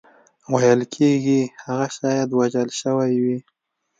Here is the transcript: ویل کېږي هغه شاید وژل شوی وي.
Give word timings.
ویل 0.53 0.81
کېږي 0.95 1.41
هغه 1.63 1.87
شاید 1.97 2.29
وژل 2.39 2.69
شوی 2.81 3.13
وي. 3.23 3.37